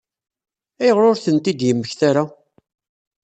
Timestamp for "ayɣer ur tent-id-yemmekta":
0.81-2.03